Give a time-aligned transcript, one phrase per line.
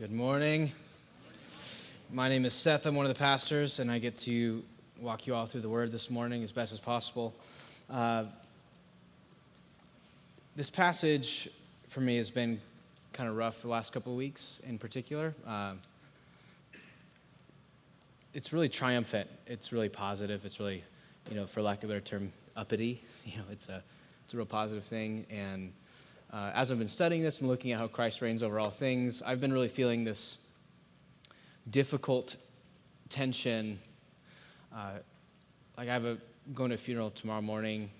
[0.00, 0.72] Good morning.
[2.10, 2.86] My name is Seth.
[2.86, 4.62] I'm one of the pastors, and I get to
[4.98, 7.34] walk you all through the word this morning as best as possible.
[7.90, 8.24] Uh,
[10.56, 11.50] this passage
[11.88, 12.58] for me has been
[13.12, 15.34] kind of rough the last couple of weeks in particular.
[15.46, 15.74] Uh,
[18.32, 19.28] it's really triumphant.
[19.46, 20.46] It's really positive.
[20.46, 20.82] It's really,
[21.28, 23.02] you know, for lack of a better term, uppity.
[23.26, 23.82] You know, it's a,
[24.24, 25.26] it's a real positive thing.
[25.28, 25.74] And
[26.32, 29.20] uh, as I've been studying this and looking at how Christ reigns over all things,
[29.20, 30.38] I've been really feeling this
[31.70, 32.36] difficult
[33.08, 33.80] tension.
[34.74, 34.98] Uh,
[35.76, 36.18] like I have a
[36.54, 37.90] going to a funeral tomorrow morning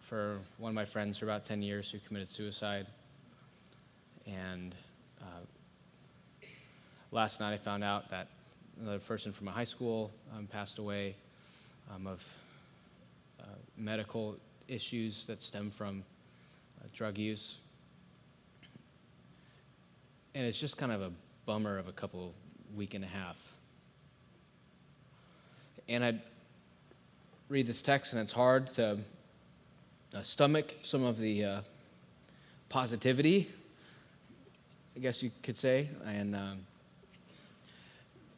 [0.00, 2.86] for one of my friends for about 10 years who committed suicide.
[4.26, 4.74] And
[5.20, 6.46] uh,
[7.10, 8.28] last night I found out that
[8.80, 11.16] another person from my high school um, passed away
[11.94, 12.26] um, of
[13.40, 13.44] uh,
[13.78, 14.36] medical
[14.68, 16.04] issues that stem from
[16.80, 17.56] uh, drug use
[20.38, 21.10] and it's just kind of a
[21.46, 22.32] bummer of a couple
[22.76, 23.36] week and a half.
[25.88, 26.14] And I
[27.48, 28.98] read this text, and it's hard to
[30.14, 31.60] uh, stomach some of the uh,
[32.68, 33.50] positivity,
[34.94, 36.58] I guess you could say, and um,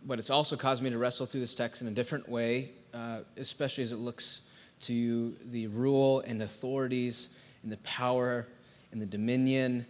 [0.06, 3.18] but it's also caused me to wrestle through this text in a different way, uh,
[3.36, 4.40] especially as it looks
[4.84, 7.28] to the rule and authorities
[7.62, 8.46] and the power
[8.90, 9.84] and the dominion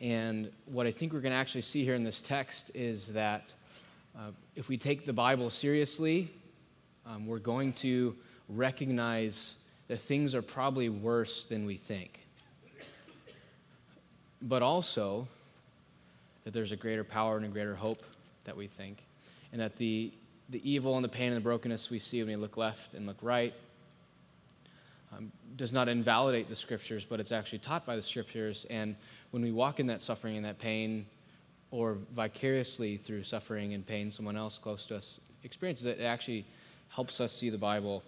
[0.00, 3.52] and what I think we're going to actually see here in this text is that
[4.16, 6.30] uh, if we take the Bible seriously,
[7.04, 8.14] um, we're going to
[8.48, 9.54] recognize
[9.88, 12.20] that things are probably worse than we think.
[14.40, 15.26] But also
[16.44, 18.04] that there's a greater power and a greater hope
[18.44, 18.98] that we think.
[19.52, 20.12] And that the,
[20.50, 23.06] the evil and the pain and the brokenness we see when we look left and
[23.06, 23.52] look right
[25.16, 28.66] um, does not invalidate the scriptures, but it's actually taught by the scriptures.
[28.70, 28.94] And
[29.30, 31.06] when we walk in that suffering and that pain,
[31.70, 36.44] or vicariously through suffering and pain, someone else close to us experiences it, it actually
[36.88, 38.02] helps us see the Bible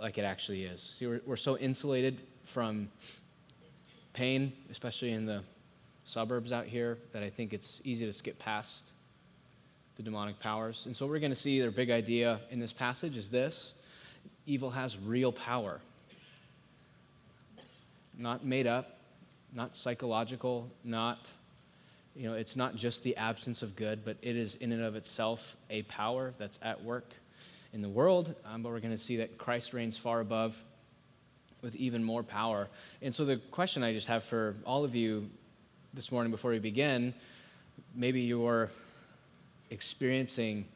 [0.00, 0.94] like it actually is.
[0.98, 2.88] See, we're, we're so insulated from
[4.12, 5.42] pain, especially in the
[6.04, 8.82] suburbs out here, that I think it's easy to skip past
[9.96, 10.84] the demonic powers.
[10.86, 13.74] And so, we're going to see their big idea in this passage is this
[14.46, 15.80] evil has real power,
[18.18, 18.99] not made up,
[19.54, 21.28] not psychological, not,
[22.14, 24.96] you know, it's not just the absence of good, but it is in and of
[24.96, 27.12] itself a power that's at work
[27.72, 28.34] in the world.
[28.44, 30.56] Um, but we're going to see that Christ reigns far above
[31.62, 32.68] with even more power.
[33.02, 35.28] And so the question I just have for all of you
[35.92, 37.12] this morning before we begin
[37.94, 38.70] maybe you're
[39.70, 40.66] experiencing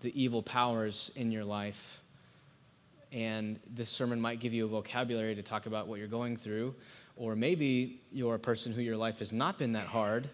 [0.00, 2.00] the evil powers in your life.
[3.12, 6.74] And this sermon might give you a vocabulary to talk about what you're going through.
[7.16, 10.28] Or maybe you're a person who your life has not been that hard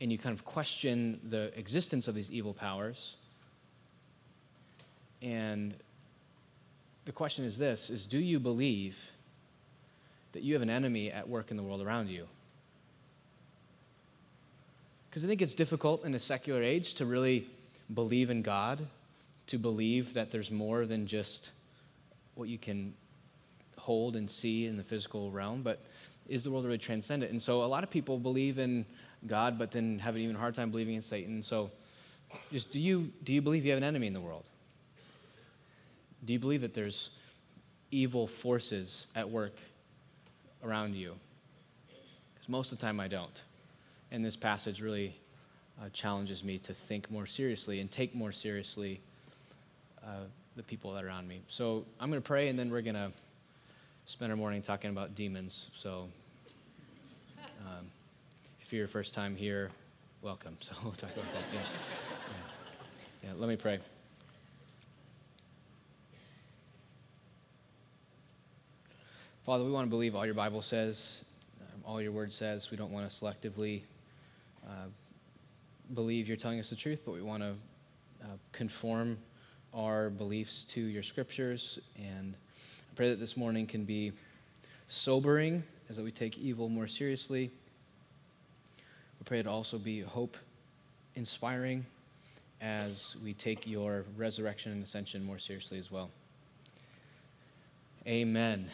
[0.00, 3.16] and you kind of question the existence of these evil powers.
[5.22, 5.74] And
[7.04, 9.10] the question is this is do you believe
[10.32, 12.26] that you have an enemy at work in the world around you?
[15.08, 17.46] Because I think it's difficult in a secular age to really
[17.92, 18.86] believe in God,
[19.48, 21.50] to believe that there's more than just
[22.34, 22.94] what you can
[23.78, 25.62] hold and see in the physical realm.
[25.62, 25.80] But
[26.28, 27.32] is the world really transcendent?
[27.32, 28.84] And so a lot of people believe in
[29.26, 31.42] God, but then have an even hard time believing in Satan.
[31.42, 31.70] So
[32.52, 34.44] just do you, do you believe you have an enemy in the world?
[36.24, 37.10] Do you believe that there's
[37.90, 39.56] evil forces at work
[40.62, 41.14] around you?
[42.34, 43.42] Because most of the time I don't.
[44.10, 45.16] And this passage really
[45.80, 49.00] uh, challenges me to think more seriously and take more seriously
[50.04, 50.24] uh,
[50.56, 51.40] the people that are around me.
[51.48, 53.12] So I'm going to pray and then we're going to
[54.08, 55.68] spend our morning talking about demons.
[55.76, 56.08] So
[57.60, 57.84] um,
[58.62, 59.70] if you're your first time here,
[60.22, 60.56] welcome.
[60.62, 61.42] So we'll talk about that.
[61.52, 61.60] Yeah.
[61.60, 63.28] yeah.
[63.28, 63.32] yeah.
[63.36, 63.78] Let me pray.
[69.44, 71.18] Father, we want to believe all your Bible says,
[71.60, 72.70] um, all your word says.
[72.70, 73.82] We don't want to selectively
[74.66, 74.86] uh,
[75.92, 77.50] believe you're telling us the truth, but we want to
[78.22, 79.18] uh, conform
[79.74, 82.36] our beliefs to your scriptures and
[82.98, 84.10] pray that this morning can be
[84.88, 87.48] sobering as that we take evil more seriously.
[89.20, 90.36] We pray it also be hope
[91.14, 91.86] inspiring
[92.60, 96.10] as we take your resurrection and ascension more seriously as well.
[98.04, 98.68] Amen.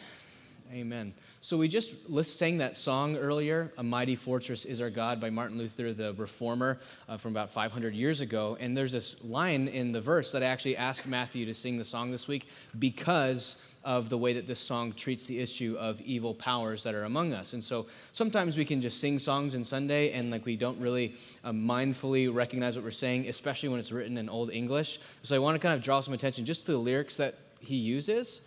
[0.73, 1.13] Amen.
[1.41, 1.93] So we just
[2.23, 6.79] sang that song earlier, A Mighty Fortress is Our God by Martin Luther, the reformer
[7.07, 8.57] uh, from about 500 years ago.
[8.59, 11.85] And there's this line in the verse that I actually asked Matthew to sing the
[11.85, 12.49] song this week
[12.79, 17.03] because of the way that this song treats the issue of evil powers that are
[17.03, 17.53] among us.
[17.53, 21.15] And so sometimes we can just sing songs in Sunday and like we don't really
[21.43, 24.99] uh, mindfully recognize what we're saying, especially when it's written in Old English.
[25.23, 27.75] So I want to kind of draw some attention just to the lyrics that he
[27.75, 28.41] uses.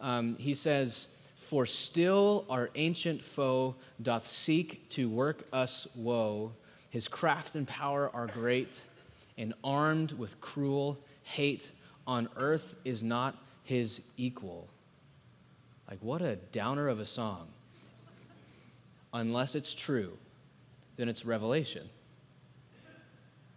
[0.00, 1.06] Um, he says,
[1.38, 6.50] For still our ancient foe doth seek to work us woe.
[6.90, 8.72] His craft and power are great,
[9.38, 11.70] and armed with cruel hate
[12.08, 14.68] on earth is not his equal.
[15.90, 17.48] Like, what a downer of a song.
[19.12, 20.16] Unless it's true,
[20.96, 21.88] then it's revelation.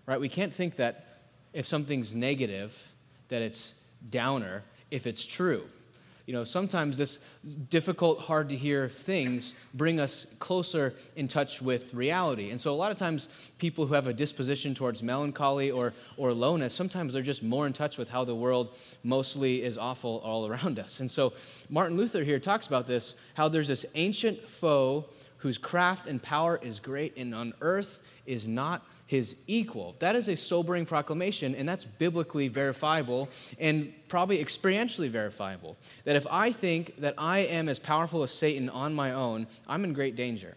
[0.07, 0.19] Right?
[0.19, 1.19] We can't think that
[1.53, 2.81] if something's negative,
[3.29, 3.75] that it's
[4.09, 5.63] downer if it's true.
[6.25, 7.19] You know, sometimes this
[7.69, 12.51] difficult, hard to hear things bring us closer in touch with reality.
[12.51, 13.27] And so, a lot of times,
[13.57, 17.73] people who have a disposition towards melancholy or, or lowness, sometimes they're just more in
[17.73, 21.01] touch with how the world mostly is awful all around us.
[21.01, 21.33] And so,
[21.69, 25.05] Martin Luther here talks about this how there's this ancient foe
[25.37, 29.95] whose craft and power is great, and on earth is not his equal.
[29.99, 33.29] That is a sobering proclamation, and that's biblically verifiable
[33.59, 35.77] and probably experientially verifiable.
[36.05, 39.83] That if I think that I am as powerful as Satan on my own, I'm
[39.83, 40.55] in great danger.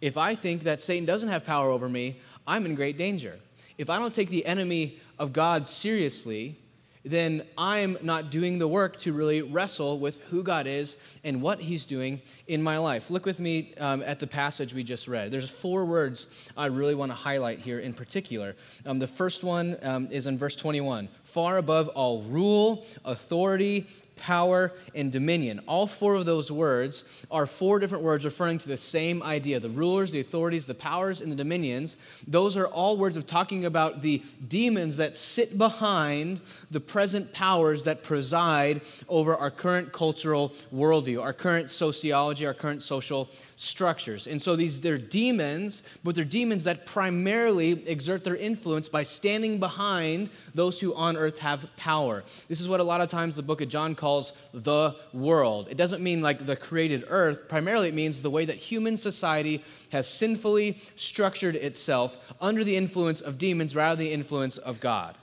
[0.00, 3.38] If I think that Satan doesn't have power over me, I'm in great danger.
[3.78, 6.58] If I don't take the enemy of God seriously,
[7.04, 11.60] then I'm not doing the work to really wrestle with who God is and what
[11.60, 13.10] He's doing in my life.
[13.10, 15.30] Look with me um, at the passage we just read.
[15.30, 18.56] There's four words I really want to highlight here in particular.
[18.84, 23.86] Um, the first one um, is in verse 21 far above all rule, authority,
[24.18, 25.60] power, and dominion.
[25.66, 29.70] All four of those words are four different words referring to the same idea the
[29.70, 31.96] rulers, the authorities, the powers, and the dominions.
[32.26, 37.84] Those are all words of talking about the demons that sit behind the present powers
[37.84, 44.28] that preside over our current cultural worldview, our current sociology, our current social structures.
[44.28, 49.58] And so these they're demons, but they're demons that primarily exert their influence by standing
[49.58, 52.22] behind those who on earth have power.
[52.48, 54.07] This is what a lot of times the book of John calls
[54.52, 55.68] the world.
[55.70, 59.62] It doesn't mean like the created earth, primarily it means the way that human society
[59.90, 65.16] has sinfully structured itself under the influence of demons rather than the influence of God.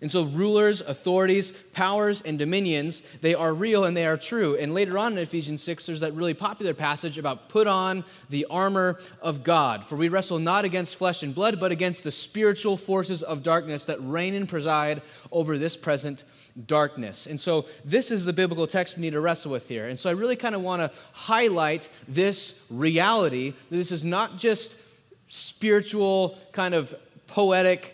[0.00, 4.56] And so, rulers, authorities, powers, and dominions, they are real and they are true.
[4.56, 8.46] And later on in Ephesians 6, there's that really popular passage about put on the
[8.50, 9.88] armor of God.
[9.88, 13.84] For we wrestle not against flesh and blood, but against the spiritual forces of darkness
[13.84, 15.00] that reign and preside
[15.30, 16.24] over this present
[16.66, 17.26] darkness.
[17.26, 19.88] And so, this is the biblical text we need to wrestle with here.
[19.88, 24.38] And so, I really kind of want to highlight this reality that this is not
[24.38, 24.74] just
[25.28, 26.94] spiritual, kind of
[27.26, 27.93] poetic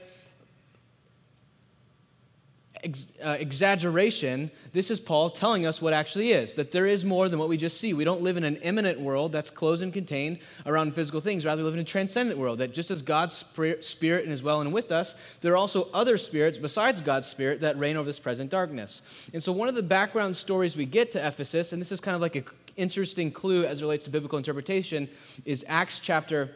[2.82, 7.29] ex- uh, exaggeration, this is Paul telling us what actually is that there is more
[7.29, 7.93] than what we just see.
[7.94, 11.44] We don't live in an immanent world that's closed and contained around physical things.
[11.44, 13.44] Rather, we live in a transcendent world that just as God's
[13.81, 17.79] spirit is well and with us, there are also other spirits besides God's spirit that
[17.79, 19.03] reign over this present darkness.
[19.32, 22.15] And so, one of the background stories we get to Ephesus, and this is kind
[22.15, 22.44] of like an
[22.77, 25.09] interesting clue as it relates to biblical interpretation,
[25.44, 26.50] is Acts chapter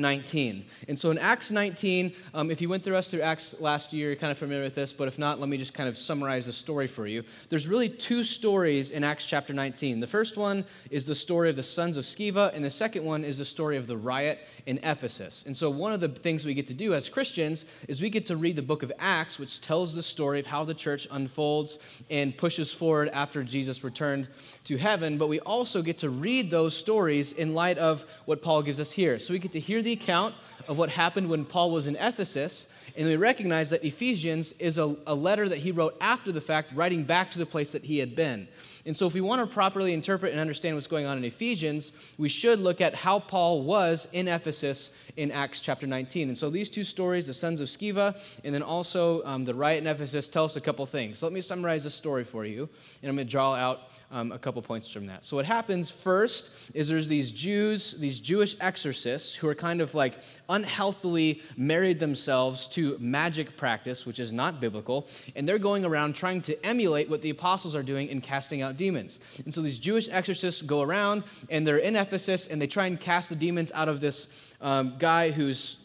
[0.00, 0.64] 19.
[0.88, 4.08] And so in Acts 19, um, if you went through us through Acts last year,
[4.08, 6.46] you're kind of familiar with this, but if not, let me just kind of summarize
[6.46, 7.22] the story for you.
[7.48, 10.00] There's really two stories in Acts chapter 19.
[10.00, 13.24] The first one is the story of the sons of Sceva, and the second one
[13.24, 15.44] is the story of the riot in Ephesus.
[15.46, 18.26] And so, one of the things we get to do as Christians is we get
[18.26, 21.78] to read the book of Acts, which tells the story of how the church unfolds
[22.10, 24.28] and pushes forward after Jesus returned
[24.64, 25.18] to heaven.
[25.18, 28.90] But we also get to read those stories in light of what Paul gives us
[28.90, 29.18] here.
[29.18, 30.34] So, we get to hear the account
[30.68, 32.66] of what happened when Paul was in Ephesus.
[32.96, 36.72] And we recognize that Ephesians is a, a, letter that he wrote after the fact,
[36.74, 38.48] writing back to the place that he had been.
[38.84, 41.92] And so, if we want to properly interpret and understand what's going on in Ephesians,
[42.18, 46.28] we should look at how Paul was in Ephesus in Acts chapter 19.
[46.28, 49.82] And so, these two stories, the sons of Sceva and then also um, the riot
[49.82, 51.18] in Ephesus, tell us a couple things.
[51.18, 52.68] So, let me summarize the story for you,
[53.02, 55.24] and I'm going to draw out um, a couple points from that.
[55.24, 59.94] So, what happens first is there's these Jews, these Jewish exorcists, who are kind of
[59.94, 66.14] like unhealthily married themselves to magic practice, which is not biblical, and they're going around
[66.14, 69.20] trying to emulate what the apostles are doing in casting out demons.
[69.44, 73.00] And so, these Jewish exorcists go around and they're in Ephesus and they try and
[73.00, 74.26] cast the demons out of this
[74.60, 75.76] um, guy who's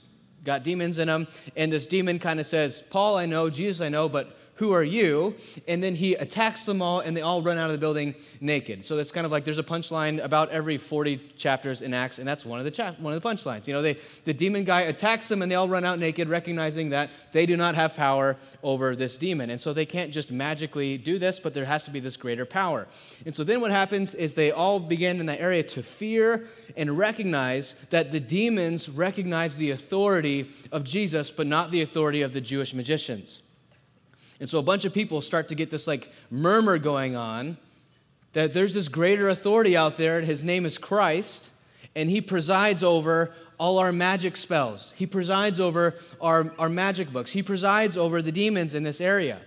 [0.44, 1.28] got demons in him.
[1.56, 4.84] And this demon kind of says, Paul, I know, Jesus, I know, but Who are
[4.84, 5.36] you?
[5.68, 8.86] And then he attacks them all, and they all run out of the building naked.
[8.86, 12.28] So it's kind of like there's a punchline about every 40 chapters in Acts, and
[12.28, 13.68] that's one of the, chap- one of the punchlines.
[13.68, 16.90] You know, they, the demon guy attacks them, and they all run out naked, recognizing
[16.92, 19.50] that they do not have power over this demon.
[19.50, 22.46] And so they can't just magically do this, but there has to be this greater
[22.46, 22.88] power.
[23.26, 26.48] And so then what happens is they all begin in that area to fear
[26.78, 32.32] and recognize that the demons recognize the authority of Jesus, but not the authority of
[32.32, 33.42] the Jewish magicians.
[34.40, 37.58] And so a bunch of people start to get this like murmur going on
[38.34, 41.48] that there's this greater authority out there, and his name is Christ,
[41.96, 44.94] and he presides over all our magic spells.
[44.98, 47.32] He presides over our, our magic books.
[47.32, 49.40] He presides over the demons in this area.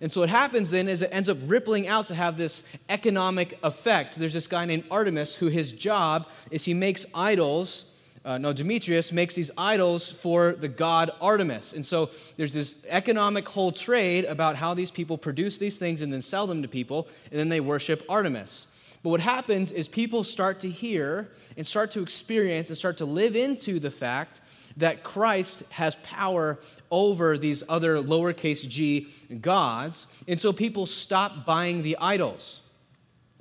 [0.00, 3.58] And so what happens then is it ends up rippling out to have this economic
[3.62, 4.16] effect.
[4.16, 7.86] There's this guy named Artemis who his job is he makes idols
[8.28, 11.72] uh, no, Demetrius makes these idols for the god Artemis.
[11.72, 16.12] And so there's this economic whole trade about how these people produce these things and
[16.12, 18.66] then sell them to people, and then they worship Artemis.
[19.02, 23.06] But what happens is people start to hear and start to experience and start to
[23.06, 24.42] live into the fact
[24.76, 26.58] that Christ has power
[26.90, 29.08] over these other lowercase g
[29.40, 30.06] gods.
[30.26, 32.60] And so people stop buying the idols.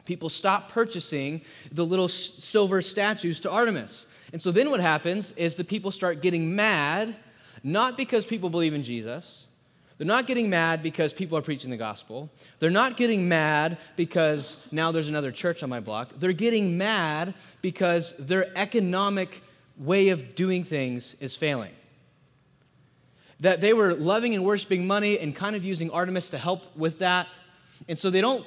[0.06, 1.41] People stop purchasing
[1.74, 4.06] the little silver statues to Artemis.
[4.34, 7.15] And so then what happens is the people start getting mad,
[7.63, 9.48] not because people believe in Jesus.
[9.98, 12.29] They're not getting mad because people are preaching the gospel.
[12.60, 16.12] They're not getting mad because now there's another church on my block.
[16.17, 19.41] They're getting mad because their economic
[19.77, 21.72] way of doing things is failing.
[23.39, 27.00] That they were loving and worshiping money and kind of using Artemis to help with
[27.00, 27.27] that.
[27.88, 28.46] And so they don't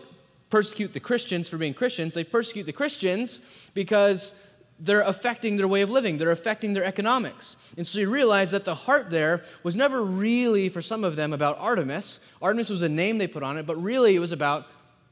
[0.51, 3.41] persecute the Christians for being Christians, they persecute the Christians
[3.73, 4.35] because
[4.81, 7.57] they're affecting their way of living, they're affecting their economics.
[7.77, 11.33] And so you realize that the heart there was never really, for some of them,
[11.33, 12.21] about Artemis.
[12.41, 14.67] Artemis was a name they put on it, but really it was about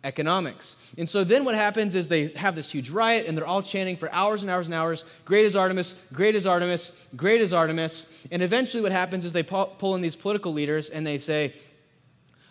[0.05, 0.77] economics.
[0.97, 3.97] And so then what happens is they have this huge riot and they're all chanting
[3.97, 8.07] for hours and hours and hours Great is Artemis, great is Artemis, great is Artemis.
[8.31, 11.55] And eventually what happens is they pull in these political leaders and they say,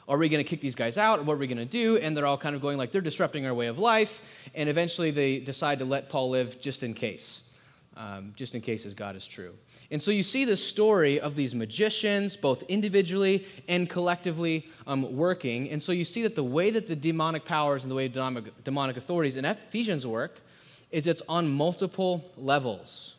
[0.07, 1.23] are we going to kick these guys out?
[1.25, 1.97] What are we going to do?
[1.97, 4.21] And they're all kind of going like, they're disrupting our way of life.
[4.55, 7.41] And eventually they decide to let Paul live just in case,
[7.97, 9.53] um, just in case his God is true.
[9.89, 15.69] And so you see the story of these magicians, both individually and collectively, um, working.
[15.69, 18.63] And so you see that the way that the demonic powers and the way demonic,
[18.63, 20.41] demonic authorities in Ephesians work
[20.91, 23.15] is it's on multiple levels.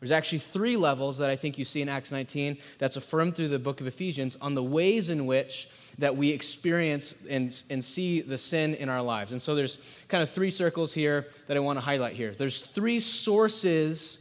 [0.00, 3.48] There's actually three levels that I think you see in Acts 19 that's affirmed through
[3.48, 8.22] the book of Ephesians on the ways in which that we experience and, and see
[8.22, 9.32] the sin in our lives.
[9.32, 9.76] And so there's
[10.08, 12.32] kind of three circles here that I want to highlight here.
[12.32, 14.18] There's three sources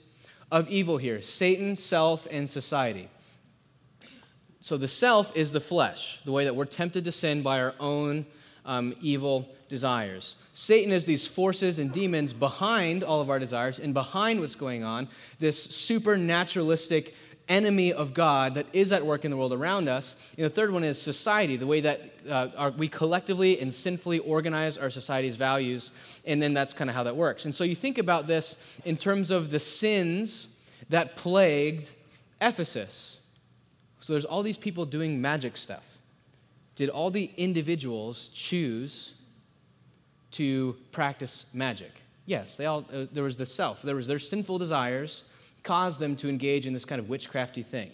[0.51, 3.09] of evil here Satan, self, and society.
[4.61, 7.73] So the self is the flesh, the way that we're tempted to sin by our
[7.79, 8.25] own
[8.69, 10.35] um, evil desires.
[10.53, 14.83] Satan is these forces and demons behind all of our desires and behind what's going
[14.83, 15.09] on,
[15.39, 17.15] this supernaturalistic
[17.47, 20.15] enemy of God that is at work in the world around us.
[20.37, 24.19] And the third one is society, the way that uh, our, we collectively and sinfully
[24.19, 25.89] organize our society's values.
[26.25, 27.45] And then that's kind of how that works.
[27.45, 30.47] And so you think about this in terms of the sins
[30.89, 31.89] that plagued
[32.39, 33.17] Ephesus.
[33.99, 35.88] So there's all these people doing magic stuff.
[36.79, 39.11] Did all the individuals choose
[40.31, 41.91] to practice magic?
[42.25, 45.25] Yes, they all, uh, there was the self, there was their sinful desires
[45.61, 47.91] caused them to engage in this kind of witchcrafty thing.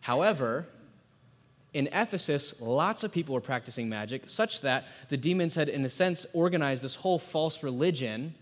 [0.00, 0.68] However,
[1.74, 5.90] in Ephesus, lots of people were practicing magic, such that the demons had, in a
[5.90, 8.32] sense, organized this whole false religion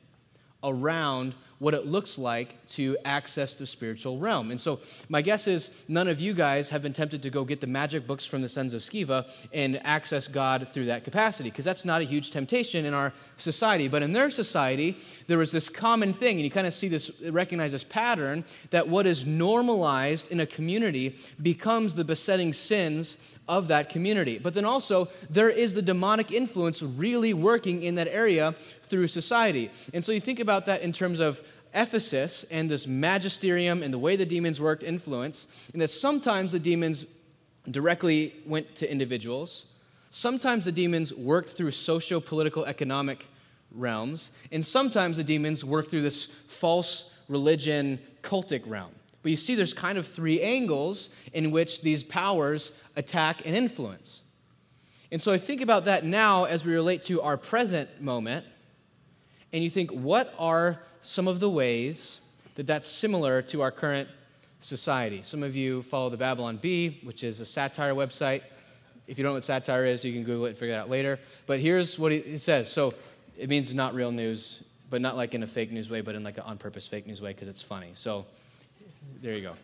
[0.63, 4.51] around what it looks like to access the spiritual realm.
[4.51, 7.61] And so, my guess is none of you guys have been tempted to go get
[7.61, 11.65] the magic books from the Sons of Sceva and access God through that capacity, because
[11.65, 13.89] that's not a huge temptation in our society.
[13.89, 14.97] But in their society,
[15.27, 18.89] there was this common thing, and you kind of see this, recognize this pattern that
[18.89, 23.17] what is normalized in a community becomes the besetting sins
[23.49, 24.39] of that community.
[24.39, 28.55] But then also, there is the demonic influence really working in that area
[28.89, 29.71] through society.
[29.95, 31.41] And so you think about that in terms of
[31.75, 36.59] Ephesus and this magisterium and the way the demons worked influence, and that sometimes the
[36.59, 37.07] demons
[37.71, 39.67] directly went to individuals,
[40.11, 43.27] sometimes the demons worked through socio political economic
[43.73, 48.93] realms, and sometimes the demons worked through this false religion cultic realm.
[49.23, 54.21] But you see, there's kind of three angles in which these powers attack and influence.
[55.11, 58.47] And so I think about that now as we relate to our present moment,
[59.53, 62.21] and you think, what are some of the ways
[62.55, 64.09] that that's similar to our current
[64.61, 65.23] society?
[65.23, 68.43] Some of you follow the Babylon Bee, which is a satire website.
[69.07, 70.91] If you don't know what satire is, you can Google it and figure it out
[70.91, 71.19] later.
[71.47, 72.71] But here's what it says.
[72.71, 72.93] So
[73.39, 76.23] it means not real news, but not like in a fake news way, but in
[76.23, 77.93] like an on purpose fake news way because it's funny.
[77.95, 78.27] So
[79.23, 79.55] there you go.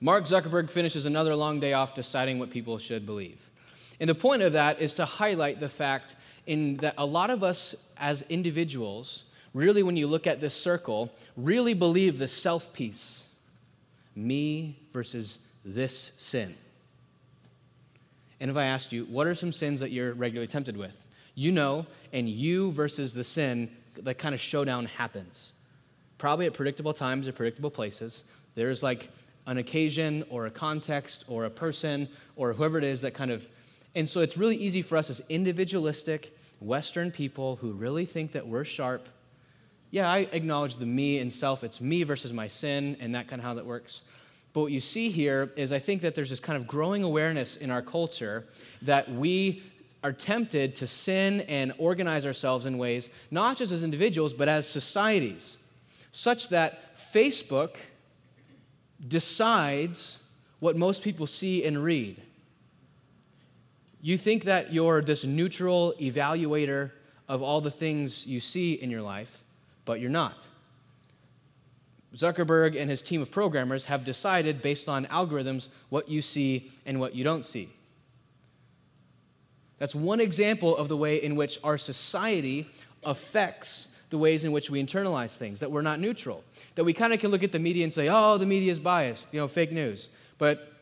[0.00, 3.50] Mark Zuckerberg finishes another long day off deciding what people should believe.
[3.98, 6.14] And the point of that is to highlight the fact
[6.46, 9.24] in that a lot of us as individuals,
[9.54, 13.22] really, when you look at this circle, really believe the self piece
[14.14, 16.54] me versus this sin.
[18.40, 20.96] And if I asked you, what are some sins that you're regularly tempted with?
[21.34, 23.70] You know, and you versus the sin,
[24.02, 25.52] that kind of showdown happens.
[26.18, 28.24] Probably at predictable times or predictable places.
[28.54, 29.10] There's like
[29.46, 33.46] an occasion or a context or a person or whoever it is that kind of.
[33.94, 38.46] And so it's really easy for us as individualistic Western people who really think that
[38.46, 39.08] we're sharp.
[39.90, 41.64] Yeah, I acknowledge the me and self.
[41.64, 44.02] It's me versus my sin and that kind of how that works.
[44.52, 47.56] But what you see here is I think that there's this kind of growing awareness
[47.56, 48.46] in our culture
[48.82, 49.62] that we
[50.02, 54.68] are tempted to sin and organize ourselves in ways, not just as individuals, but as
[54.68, 55.56] societies,
[56.12, 57.76] such that Facebook
[59.06, 60.18] decides
[60.60, 62.22] what most people see and read.
[64.00, 66.92] You think that you're this neutral evaluator
[67.28, 69.44] of all the things you see in your life,
[69.84, 70.46] but you're not.
[72.16, 76.98] Zuckerberg and his team of programmers have decided, based on algorithms, what you see and
[77.00, 77.68] what you don't see.
[79.78, 82.66] That's one example of the way in which our society
[83.04, 86.42] affects the ways in which we internalize things, that we're not neutral.
[86.76, 88.80] That we kind of can look at the media and say, oh, the media is
[88.80, 90.08] biased, you know, fake news.
[90.38, 90.72] But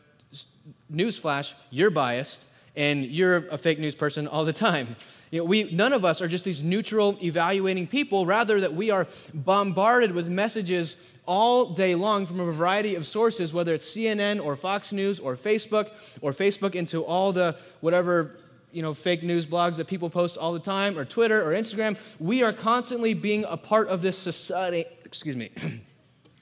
[0.91, 2.45] newsflash, you're biased,
[2.77, 4.95] and you're a fake news person all the time.
[5.29, 8.91] You know, we, none of us are just these neutral, evaluating people, rather, that we
[8.91, 14.41] are bombarded with messages all day long from a variety of sources, whether it's CNN
[14.41, 15.91] or Fox News or Facebook
[16.21, 18.37] or Facebook into all the whatever
[18.71, 21.97] you know fake news blogs that people post all the time or Twitter or Instagram.
[22.19, 25.51] We are constantly being a part of this society, excuse me.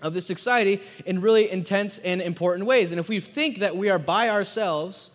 [0.01, 2.91] of this society in really intense and important ways.
[2.91, 5.09] And if we think that we are by ourselves,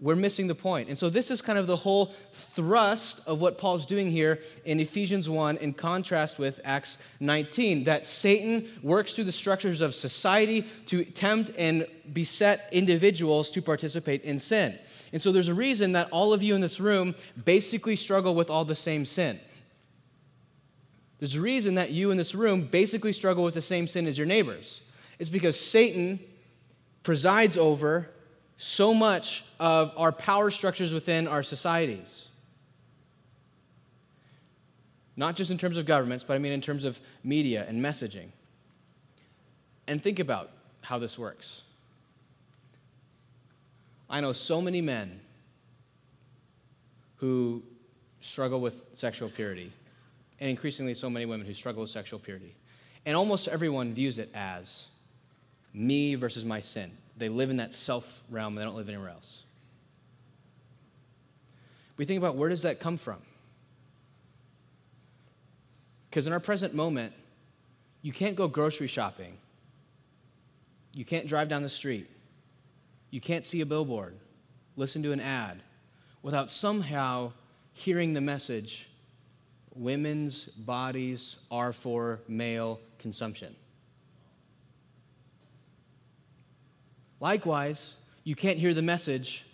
[0.00, 0.88] we're missing the point.
[0.88, 4.78] And so, this is kind of the whole thrust of what Paul's doing here in
[4.78, 10.66] Ephesians 1 in contrast with Acts 19 that Satan works through the structures of society
[10.86, 14.78] to tempt and beset individuals to participate in sin.
[15.12, 18.50] And so, there's a reason that all of you in this room basically struggle with
[18.50, 19.40] all the same sin.
[21.18, 24.16] There's a reason that you in this room basically struggle with the same sin as
[24.16, 24.80] your neighbors.
[25.18, 26.20] It's because Satan
[27.02, 28.10] presides over
[28.58, 32.26] so much of our power structures within our societies.
[35.16, 38.26] Not just in terms of governments, but I mean in terms of media and messaging.
[39.86, 41.62] And think about how this works.
[44.10, 45.20] I know so many men
[47.16, 47.62] who
[48.20, 49.72] struggle with sexual purity,
[50.40, 52.54] and increasingly so many women who struggle with sexual purity.
[53.06, 54.86] And almost everyone views it as
[55.72, 56.90] me versus my sin.
[57.18, 59.42] They live in that self realm, they don't live anywhere else.
[61.96, 63.18] We think about where does that come from?
[66.08, 67.12] Because in our present moment,
[68.02, 69.36] you can't go grocery shopping.
[70.94, 72.08] You can't drive down the street.
[73.10, 74.14] You can't see a billboard,
[74.76, 75.62] listen to an ad,
[76.22, 77.32] without somehow
[77.72, 78.88] hearing the message
[79.74, 83.54] women's bodies are for male consumption.
[87.20, 89.44] Likewise, you can't hear the message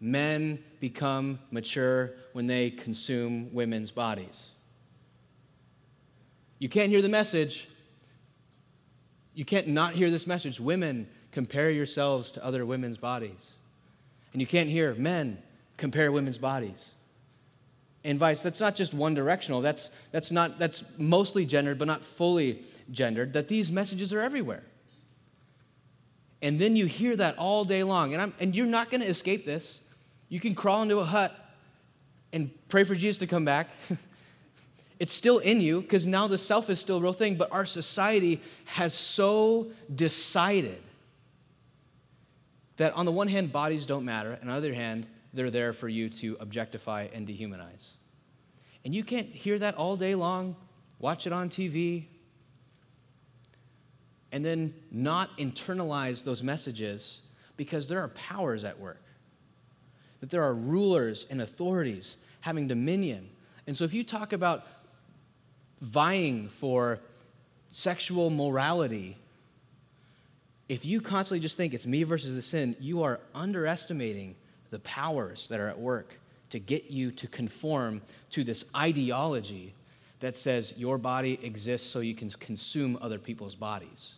[0.00, 4.48] men become mature when they consume women's bodies.
[6.58, 7.68] You can't hear the message.
[9.34, 10.60] You can't not hear this message.
[10.60, 13.52] Women, compare yourselves to other women's bodies.
[14.32, 15.38] And you can't hear men
[15.76, 16.90] compare women's bodies.
[18.04, 19.60] And vice, that's not just one directional.
[19.60, 24.62] That's, that's, not, that's mostly gendered, but not fully gendered, that these messages are everywhere.
[26.44, 28.12] And then you hear that all day long.
[28.12, 29.80] And, I'm, and you're not going to escape this.
[30.28, 31.34] You can crawl into a hut
[32.34, 33.70] and pray for Jesus to come back.
[35.00, 37.64] it's still in you because now the self is still a real thing, but our
[37.64, 40.82] society has so decided
[42.76, 45.72] that on the one hand, bodies don't matter, and on the other hand, they're there
[45.72, 47.92] for you to objectify and dehumanize.
[48.84, 50.56] And you can't hear that all day long,
[50.98, 52.04] watch it on TV,
[54.34, 57.20] and then not internalize those messages
[57.56, 59.00] because there are powers at work,
[60.18, 63.30] that there are rulers and authorities having dominion.
[63.68, 64.66] And so if you talk about
[65.80, 66.98] vying for
[67.70, 69.16] sexual morality,
[70.68, 74.34] if you constantly just think it's me versus the sin, you are underestimating
[74.70, 76.18] the powers that are at work
[76.50, 79.74] to get you to conform to this ideology
[80.18, 84.14] that says your body exists so you can consume other people's bodies.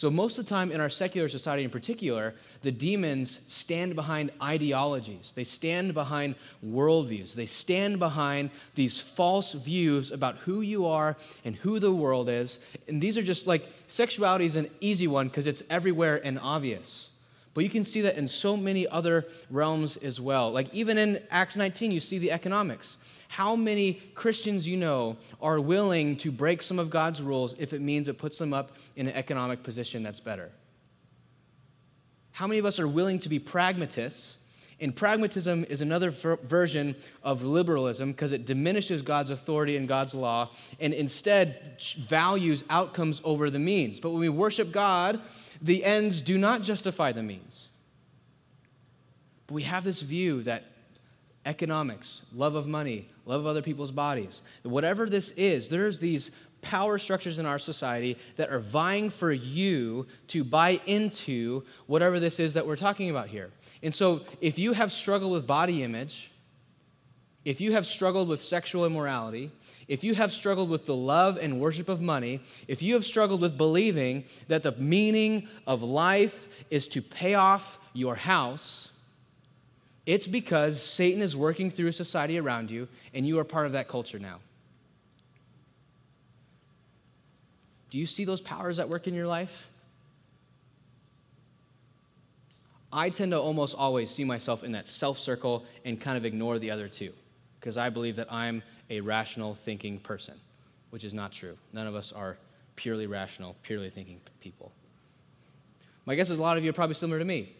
[0.00, 2.32] So, most of the time in our secular society in particular,
[2.62, 5.34] the demons stand behind ideologies.
[5.34, 7.34] They stand behind worldviews.
[7.34, 12.60] They stand behind these false views about who you are and who the world is.
[12.88, 17.10] And these are just like sexuality is an easy one because it's everywhere and obvious.
[17.52, 20.52] But you can see that in so many other realms as well.
[20.52, 22.96] Like even in Acts 19, you see the economics.
[23.28, 27.80] How many Christians you know are willing to break some of God's rules if it
[27.80, 30.50] means it puts them up in an economic position that's better?
[32.32, 34.38] How many of us are willing to be pragmatists?
[34.80, 40.14] And pragmatism is another ver- version of liberalism because it diminishes God's authority and God's
[40.14, 44.00] law and instead values outcomes over the means.
[44.00, 45.20] But when we worship God,
[45.60, 47.68] the ends do not justify the means.
[49.46, 50.64] But we have this view that
[51.46, 54.42] economics, love of money, love of other people's bodies.
[54.62, 56.30] Whatever this is, there's these
[56.62, 62.38] power structures in our society that are vying for you to buy into whatever this
[62.38, 63.50] is that we're talking about here.
[63.82, 66.30] And so, if you have struggled with body image,
[67.44, 69.50] if you have struggled with sexual immorality,
[69.90, 73.40] if you have struggled with the love and worship of money, if you have struggled
[73.40, 78.92] with believing that the meaning of life is to pay off your house,
[80.06, 83.88] it's because Satan is working through society around you, and you are part of that
[83.88, 84.38] culture now.
[87.90, 89.70] Do you see those powers at work in your life?
[92.92, 96.60] I tend to almost always see myself in that self circle and kind of ignore
[96.60, 97.12] the other two
[97.58, 100.34] because I believe that I'm a rational thinking person,
[100.90, 101.56] which is not true.
[101.72, 102.36] None of us are
[102.76, 104.72] purely rational, purely thinking people.
[106.06, 107.54] My guess is a lot of you are probably similar to me.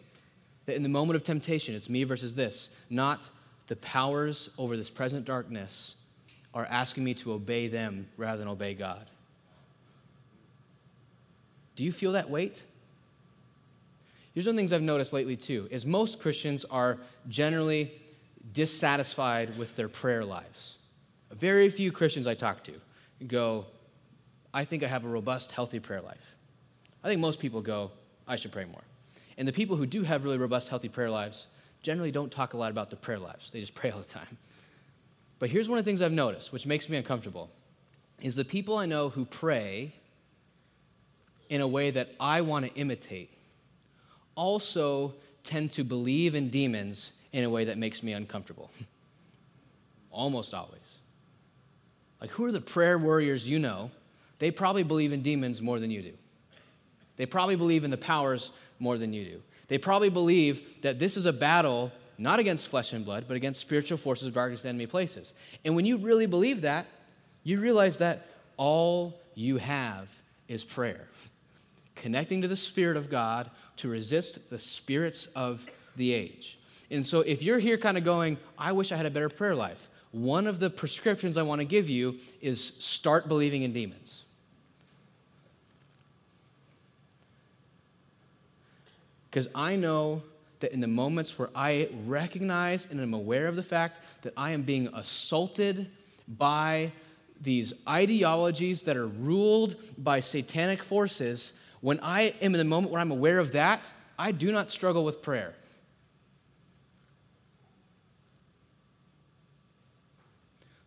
[0.66, 3.30] That in the moment of temptation, it's me versus this, not
[3.68, 5.94] the powers over this present darkness
[6.52, 9.08] are asking me to obey them rather than obey God.
[11.76, 12.62] Do you feel that weight?
[14.34, 18.00] Here's one of the things I've noticed lately too, is most Christians are generally
[18.52, 20.76] dissatisfied with their prayer lives.
[21.32, 22.72] Very few Christians I talk to
[23.26, 23.66] go,
[24.52, 26.34] I think I have a robust, healthy prayer life.
[27.04, 27.90] I think most people go,
[28.26, 28.82] I should pray more.
[29.38, 31.46] And the people who do have really robust, healthy prayer lives
[31.82, 33.50] generally don't talk a lot about their prayer lives.
[33.50, 34.38] They just pray all the time.
[35.38, 37.50] But here's one of the things I've noticed, which makes me uncomfortable,
[38.20, 39.94] is the people I know who pray
[41.48, 43.30] in a way that I want to imitate
[44.34, 48.70] also tend to believe in demons in a way that makes me uncomfortable.
[50.10, 50.99] Almost always.
[52.20, 53.90] Like, who are the prayer warriors you know?
[54.38, 56.12] They probably believe in demons more than you do.
[57.16, 59.42] They probably believe in the powers more than you do.
[59.68, 63.60] They probably believe that this is a battle not against flesh and blood, but against
[63.60, 65.32] spiritual forces of darkness in enemy places.
[65.64, 66.86] And when you really believe that,
[67.44, 70.08] you realize that all you have
[70.48, 71.08] is prayer,
[71.96, 76.58] connecting to the Spirit of God to resist the spirits of the age.
[76.90, 79.54] And so if you're here kind of going, I wish I had a better prayer
[79.54, 84.22] life, one of the prescriptions I want to give you is start believing in demons.
[89.30, 90.22] Because I know
[90.58, 94.50] that in the moments where I recognize and am aware of the fact that I
[94.50, 95.88] am being assaulted
[96.26, 96.92] by
[97.40, 103.00] these ideologies that are ruled by satanic forces, when I am in the moment where
[103.00, 105.54] I'm aware of that, I do not struggle with prayer.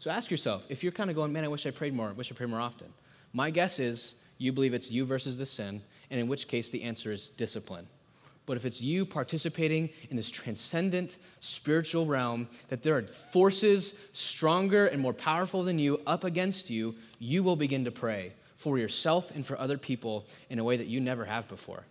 [0.03, 2.11] So ask yourself if you're kind of going, man, I wish I prayed more, I
[2.11, 2.87] wish I prayed more often.
[3.31, 6.83] My guess is you believe it's you versus the sin, and in which case the
[6.83, 7.87] answer is discipline.
[8.45, 14.87] But if it's you participating in this transcendent spiritual realm, that there are forces stronger
[14.87, 19.31] and more powerful than you up against you, you will begin to pray for yourself
[19.33, 21.85] and for other people in a way that you never have before.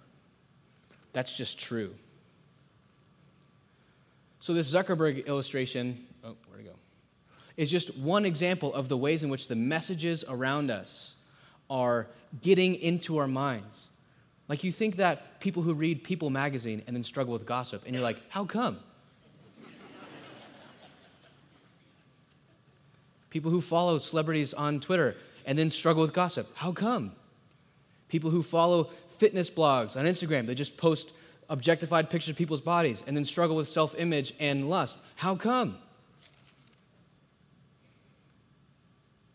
[1.14, 1.94] That's just true.
[4.40, 6.76] So, this Zuckerberg illustration, oh, where'd it go?
[7.56, 11.12] Is just one example of the ways in which the messages around us
[11.68, 12.06] are
[12.40, 13.84] getting into our minds.
[14.48, 17.94] Like you think that people who read People magazine and then struggle with gossip, and
[17.94, 18.78] you're like, how come?
[23.32, 27.12] people who follow celebrities on Twitter and then struggle with gossip, how come?
[28.08, 31.12] People who follow fitness blogs on Instagram, they just post
[31.48, 35.78] objectified pictures of people's bodies and then struggle with self image and lust, how come?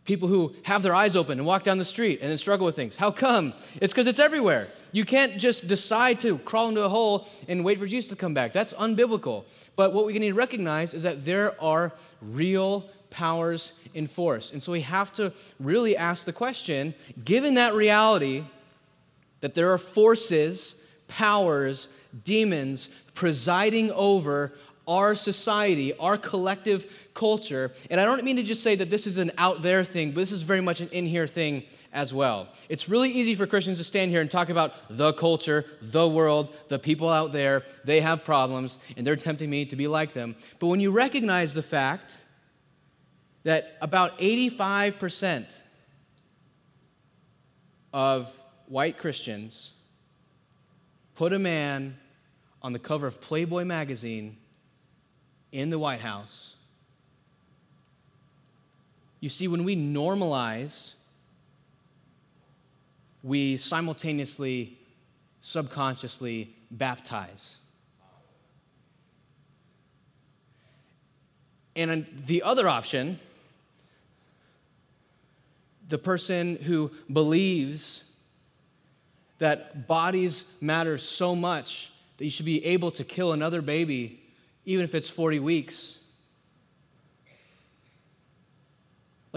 [0.08, 2.78] People who have their eyes open and walk down the street and then struggle with
[2.78, 2.96] things.
[2.96, 3.54] How come?
[3.82, 4.70] It's because it's everywhere.
[4.94, 8.34] You can't just decide to crawl into a hole and wait for Jesus to come
[8.34, 8.54] back.
[8.54, 9.44] That's unbiblical.
[9.76, 11.92] But what we need to recognize is that there are
[12.22, 14.52] real powers in force.
[14.52, 18.46] And so we have to really ask the question given that reality,
[19.42, 20.76] that there are forces,
[21.10, 21.90] powers,
[22.24, 24.54] demons presiding over
[24.88, 27.74] our society, our collective culture.
[27.90, 30.22] And I don't mean to just say that this is an out there thing, but
[30.22, 32.48] this is very much an in here thing as well.
[32.70, 36.54] It's really easy for Christians to stand here and talk about the culture, the world,
[36.70, 37.64] the people out there.
[37.84, 40.36] They have problems, and they're tempting me to be like them.
[40.60, 42.12] But when you recognize the fact
[43.44, 45.48] that about 85%
[47.94, 48.32] of
[48.68, 49.72] white Christians
[51.16, 51.98] put a man
[52.62, 54.38] on the cover of Playboy magazine
[55.52, 56.57] in the White House.
[59.20, 60.94] You see, when we normalize,
[63.24, 64.78] we simultaneously,
[65.42, 67.56] subconsciously baptize.
[71.76, 73.20] And the other option,
[75.90, 78.04] the person who believes
[79.40, 84.20] that bodies matter so much that you should be able to kill another baby
[84.66, 85.97] even if it's 40 weeks.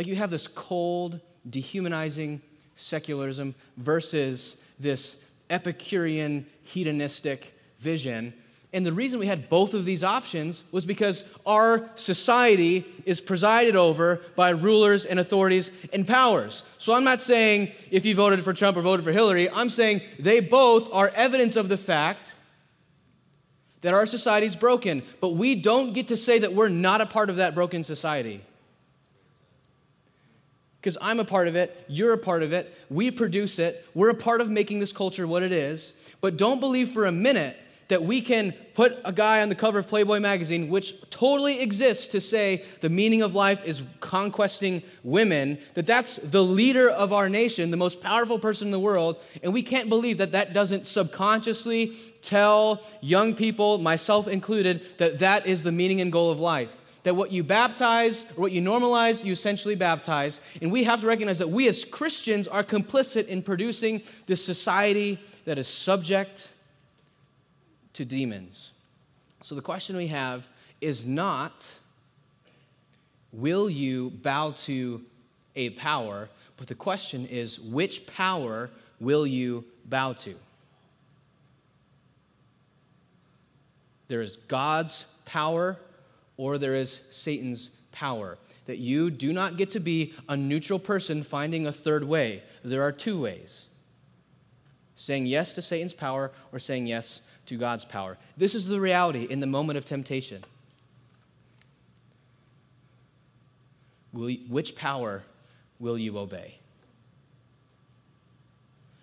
[0.01, 2.41] Like you have this cold, dehumanizing
[2.75, 5.19] secularism versus this
[5.51, 8.33] Epicurean, hedonistic vision.
[8.73, 13.77] And the reason we had both of these options was because our society is presided
[13.77, 16.63] over by rulers and authorities and powers.
[16.79, 20.01] So I'm not saying if you voted for Trump or voted for Hillary, I'm saying
[20.19, 22.33] they both are evidence of the fact
[23.83, 27.07] that our society is broken, but we don't get to say that we're not a
[27.07, 28.41] part of that broken society.
[30.81, 34.09] Because I'm a part of it, you're a part of it, we produce it, we're
[34.09, 35.93] a part of making this culture what it is.
[36.23, 37.57] But don't believe for a minute
[37.89, 42.07] that we can put a guy on the cover of Playboy magazine, which totally exists
[42.09, 47.29] to say the meaning of life is conquesting women, that that's the leader of our
[47.29, 50.87] nation, the most powerful person in the world, and we can't believe that that doesn't
[50.87, 56.80] subconsciously tell young people, myself included, that that is the meaning and goal of life.
[57.03, 60.41] That what you baptize or what you normalize, you essentially baptize.
[60.61, 65.19] And we have to recognize that we as Christians are complicit in producing this society
[65.47, 66.49] that is subject
[67.95, 68.71] to demons.
[69.43, 70.47] So the question we have
[70.81, 71.67] is not,
[73.33, 75.01] will you bow to
[75.57, 76.29] a power?
[76.57, 80.35] But the question is, which power will you bow to?
[84.09, 85.79] There is God's power
[86.41, 88.39] or there is Satan's power.
[88.65, 92.43] That you do not get to be a neutral person finding a third way.
[92.65, 93.67] There are two ways
[94.97, 98.17] saying yes to Satan's power or saying yes to God's power.
[98.39, 100.43] This is the reality in the moment of temptation.
[104.15, 105.23] You, which power
[105.79, 106.59] will you obey?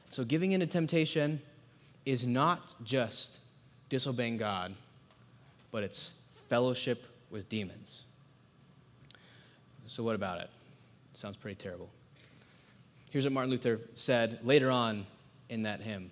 [0.09, 1.39] So, giving in to temptation
[2.05, 3.37] is not just
[3.89, 4.73] disobeying God,
[5.71, 6.13] but it's
[6.49, 8.01] fellowship with demons.
[9.87, 10.49] So, what about it?
[11.13, 11.89] Sounds pretty terrible.
[13.09, 15.05] Here's what Martin Luther said later on
[15.49, 16.11] in that hymn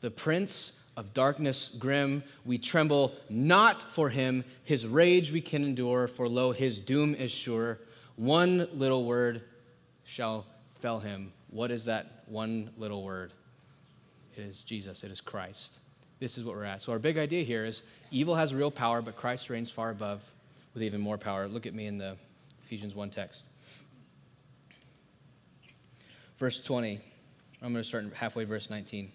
[0.00, 2.22] The prince of darkness grim.
[2.44, 4.44] We tremble not for him.
[4.64, 7.78] His rage we can endure, for lo, his doom is sure.
[8.16, 9.42] One little word
[10.04, 10.46] shall
[10.80, 11.32] fell him.
[11.48, 13.32] What is that one little word?
[14.36, 15.78] It is Jesus, it is Christ.
[16.20, 16.82] This is what we're at.
[16.82, 20.20] So, our big idea here is evil has real power, but Christ reigns far above
[20.74, 21.48] with even more power.
[21.48, 22.16] Look at me in the
[22.64, 23.42] Ephesians 1 text.
[26.38, 27.00] Verse 20.
[27.62, 29.10] I'm going to start halfway, verse 19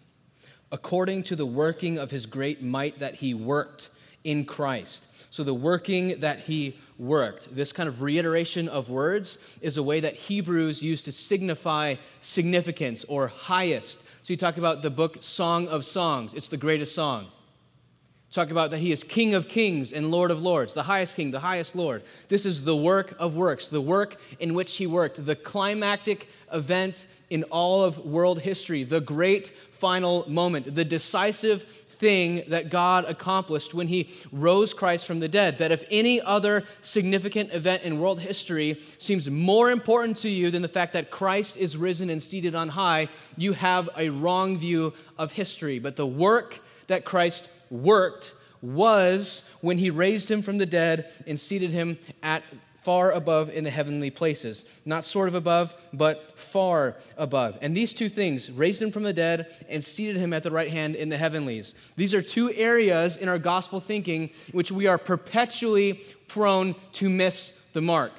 [0.72, 3.90] according to the working of his great might that he worked
[4.24, 5.08] in Christ.
[5.30, 10.00] So, the working that he worked, this kind of reiteration of words, is a way
[10.00, 14.00] that Hebrews used to signify significance or highest.
[14.26, 17.28] So, you talk about the book Song of Songs, it's the greatest song.
[18.32, 21.30] Talk about that he is King of kings and Lord of lords, the highest king,
[21.30, 22.02] the highest Lord.
[22.28, 27.06] This is the work of works, the work in which he worked, the climactic event
[27.30, 33.74] in all of world history, the great final moment, the decisive thing that God accomplished
[33.74, 35.58] when he rose Christ from the dead.
[35.58, 40.62] That if any other significant event in world history seems more important to you than
[40.62, 44.94] the fact that Christ is risen and seated on high, you have a wrong view
[45.18, 45.80] of history.
[45.80, 51.40] But the work that Christ worked was when he raised him from the dead and
[51.40, 52.44] seated him at
[52.86, 54.64] far above in the heavenly places.
[54.86, 57.58] Not sort of above, but far above.
[57.64, 60.70] And these two things raised him from the dead and seated him at the right
[60.70, 61.74] hand in the heavenlies.
[61.96, 65.94] These are two areas in our gospel thinking which we are perpetually
[66.28, 68.12] prone to miss the mark.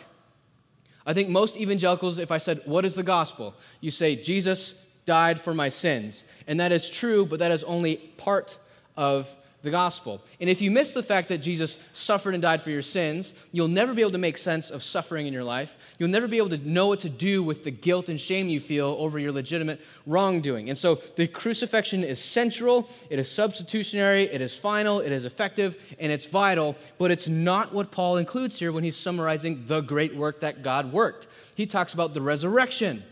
[1.06, 3.54] I think most evangelicals, if I said, What is the gospel?
[3.80, 4.74] you say, Jesus
[5.06, 6.24] died for my sins.
[6.48, 8.58] And that is true, but that is only part
[8.96, 9.28] of
[9.66, 10.22] the gospel.
[10.40, 13.68] And if you miss the fact that Jesus suffered and died for your sins, you'll
[13.68, 15.76] never be able to make sense of suffering in your life.
[15.98, 18.60] You'll never be able to know what to do with the guilt and shame you
[18.60, 20.70] feel over your legitimate wrongdoing.
[20.70, 25.76] And so the crucifixion is central, it is substitutionary, it is final, it is effective,
[25.98, 30.16] and it's vital, but it's not what Paul includes here when he's summarizing the great
[30.16, 31.26] work that God worked.
[31.54, 33.02] He talks about the resurrection,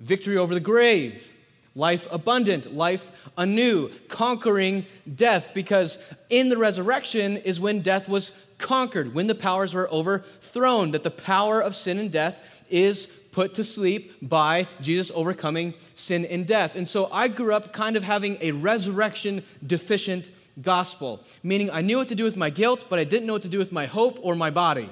[0.00, 1.30] victory over the grave
[1.74, 5.98] life abundant, life anew, conquering death, because
[6.30, 11.10] in the resurrection is when death was conquered, when the powers were overthrown, that the
[11.10, 12.38] power of sin and death
[12.70, 16.76] is put to sleep by Jesus overcoming sin and death.
[16.76, 20.30] And so I grew up kind of having a resurrection deficient
[20.62, 23.42] gospel, meaning I knew what to do with my guilt, but I didn't know what
[23.42, 24.88] to do with my hope or my body.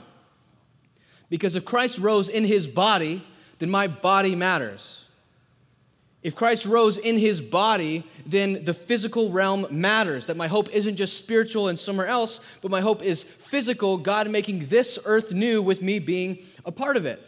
[1.30, 3.24] Because if Christ rose in his body,
[3.60, 5.01] then my body matters.
[6.22, 10.26] If Christ rose in his body, then the physical realm matters.
[10.26, 14.30] That my hope isn't just spiritual and somewhere else, but my hope is physical, God
[14.30, 17.20] making this earth new with me being a part of it.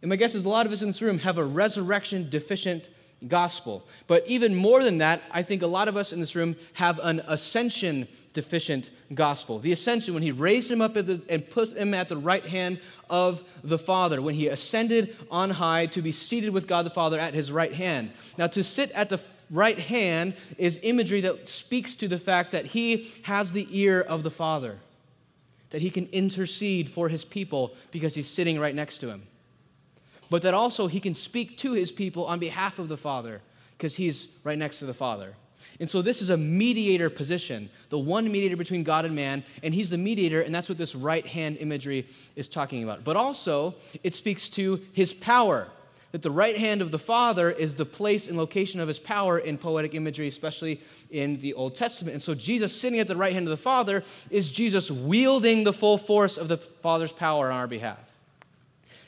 [0.00, 2.88] And my guess is a lot of us in this room have a resurrection deficient
[3.28, 3.86] gospel.
[4.06, 6.98] But even more than that, I think a lot of us in this room have
[7.00, 9.58] an ascension deficient gospel.
[9.58, 12.80] The ascension, when he raised him up the, and put him at the right hand
[13.10, 17.18] of the Father, when he ascended on high to be seated with God the Father
[17.18, 18.12] at his right hand.
[18.38, 22.66] Now, to sit at the right hand is imagery that speaks to the fact that
[22.66, 24.78] he has the ear of the Father,
[25.70, 29.22] that he can intercede for his people because he's sitting right next to him.
[30.32, 33.42] But that also he can speak to his people on behalf of the Father
[33.76, 35.34] because he's right next to the Father.
[35.78, 39.74] And so this is a mediator position, the one mediator between God and man, and
[39.74, 43.04] he's the mediator, and that's what this right hand imagery is talking about.
[43.04, 45.68] But also, it speaks to his power,
[46.12, 49.38] that the right hand of the Father is the place and location of his power
[49.38, 52.14] in poetic imagery, especially in the Old Testament.
[52.14, 55.74] And so Jesus sitting at the right hand of the Father is Jesus wielding the
[55.74, 57.98] full force of the Father's power on our behalf.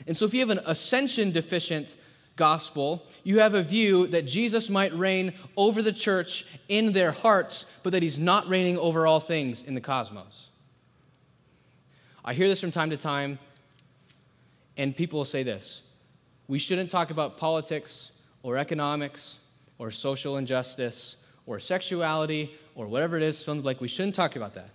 [0.07, 1.95] And so if you have an ascension deficient
[2.35, 7.65] gospel, you have a view that Jesus might reign over the church in their hearts,
[7.81, 10.47] but that he's not reigning over all things in the cosmos.
[12.23, 13.39] I hear this from time to time,
[14.77, 15.81] and people will say this
[16.47, 18.11] we shouldn't talk about politics
[18.43, 19.37] or economics
[19.79, 21.15] or social injustice
[21.47, 24.69] or sexuality or whatever it is, like we shouldn't talk about that.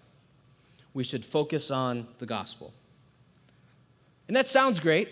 [0.94, 2.72] We should focus on the gospel.
[4.26, 5.08] And that sounds great.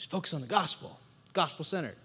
[0.00, 0.98] Just focus on the gospel
[1.34, 1.96] gospel centered.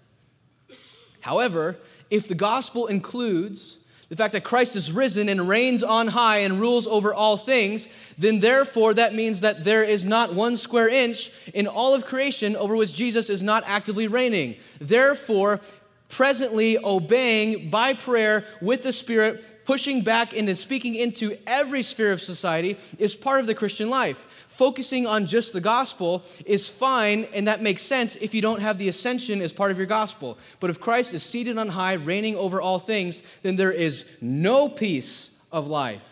[1.22, 1.78] However,
[2.12, 3.78] if the gospel includes
[4.10, 7.88] the fact that Christ is risen and reigns on high and rules over all things,
[8.18, 12.58] then therefore that means that there is not one square inch in all of creation
[12.58, 14.58] over which Jesus is not actively reigning.
[14.82, 15.62] Therefore,
[16.10, 22.22] presently obeying by prayer with the Spirit, pushing back and speaking into every sphere of
[22.22, 27.48] society is part of the Christian life focusing on just the gospel is fine, and
[27.48, 30.38] that makes sense if you don't have the ascension as part of your gospel.
[30.60, 34.70] But if Christ is seated on high, reigning over all things, then there is no
[34.70, 36.08] piece of life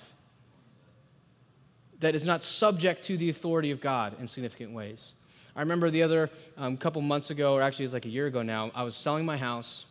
[1.99, 5.13] that is not subject to the authority of God in significant ways.
[5.56, 8.41] I remember the other um, couple months ago, or actually it's like a year ago
[8.41, 9.86] now, I was selling my house,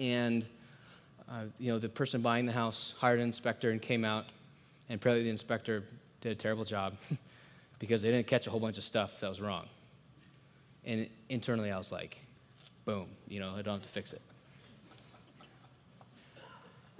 [0.00, 0.44] and
[1.30, 4.24] uh, you know the person buying the house hired an inspector and came out,
[4.88, 5.84] and apparently the inspector
[6.20, 6.94] did a terrible job.
[7.80, 9.66] because they didn't catch a whole bunch of stuff that was wrong.
[10.84, 12.18] And internally, I was like,
[12.84, 14.20] boom, you know, I don't have to fix it.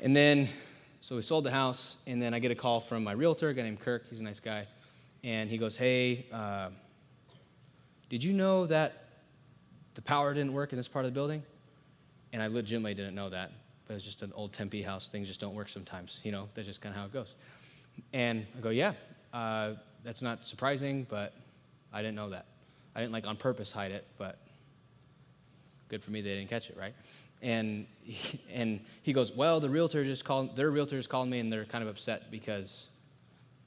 [0.00, 0.48] And then,
[1.02, 3.54] so we sold the house, and then I get a call from my realtor, a
[3.54, 4.08] guy named Kirk.
[4.08, 4.66] He's a nice guy.
[5.22, 6.70] And he goes, Hey, uh,
[8.08, 9.04] did you know that
[9.94, 11.42] the power didn't work in this part of the building?
[12.32, 13.52] And I legitimately didn't know that.
[13.86, 15.08] But it's just an old Tempe house.
[15.08, 16.20] Things just don't work sometimes.
[16.22, 17.34] You know, that's just kind of how it goes.
[18.14, 18.94] And I go, Yeah.
[19.34, 21.34] Uh, that's not surprising, but
[21.92, 22.46] I didn't know that.
[22.94, 24.38] I didn't like on purpose hide it, but
[25.88, 26.94] good for me they didn't catch it, right?
[27.42, 30.56] And he, and he goes, well, the realtor just called.
[30.56, 32.86] Their realtor just called me, and they're kind of upset because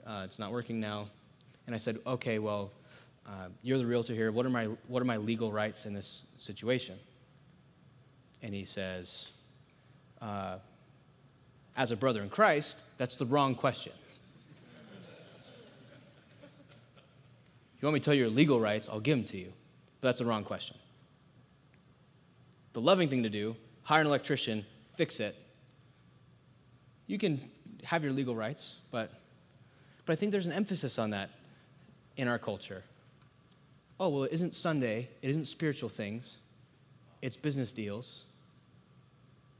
[0.05, 1.07] uh, it's not working now.
[1.65, 2.71] And I said, okay, well,
[3.25, 4.31] uh, you're the realtor here.
[4.31, 6.97] What are my what are my legal rights in this situation?
[8.41, 9.29] And he says,
[10.21, 10.57] uh,
[11.77, 13.93] as a brother in Christ, that's the wrong question.
[17.83, 19.51] You want me to tell you your legal rights, I'll give them to you.
[19.99, 20.77] But that's a wrong question.
[22.71, 24.65] The loving thing to do, hire an electrician,
[24.95, 25.35] fix it.
[27.07, 27.41] You can
[27.83, 29.11] have your legal rights, but,
[30.05, 31.29] but I think there's an emphasis on that
[32.15, 32.85] in our culture.
[33.99, 36.37] Oh, well, it isn't Sunday, it isn't spiritual things,
[37.21, 38.23] it's business deals.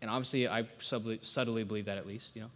[0.01, 2.51] And obviously, I subtly, subtly believe that at least, you know.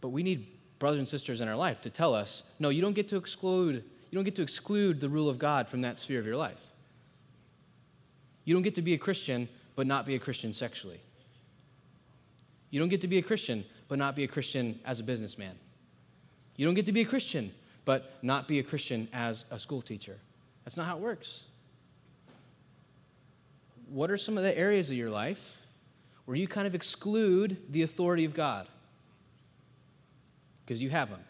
[0.00, 0.46] But we need
[0.78, 3.84] brothers and sisters in our life to tell us, no, you don't get to exclude,
[4.10, 6.60] you don't get to exclude the rule of God from that sphere of your life.
[8.44, 11.00] You don't get to be a Christian but not be a Christian sexually.
[12.70, 15.54] You don't get to be a Christian but not be a Christian as a businessman.
[16.56, 17.52] You don't get to be a Christian
[17.84, 20.16] but not be a Christian as a school teacher.
[20.64, 21.42] That's not how it works.
[23.88, 25.56] What are some of the areas of your life
[26.26, 28.68] where you kind of exclude the authority of God?
[30.64, 31.24] Because you have them,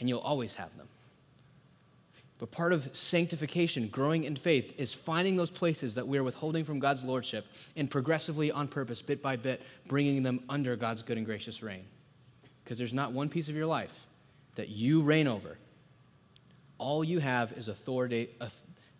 [0.00, 0.88] and you'll always have them.
[2.42, 6.64] But part of sanctification, growing in faith, is finding those places that we are withholding
[6.64, 11.18] from God's lordship and progressively, on purpose, bit by bit, bringing them under God's good
[11.18, 11.84] and gracious reign.
[12.64, 13.96] Because there's not one piece of your life
[14.56, 15.56] that you reign over.
[16.78, 18.30] All you have is authority,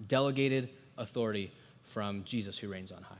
[0.06, 1.50] delegated authority
[1.82, 3.16] from Jesus who reigns on high.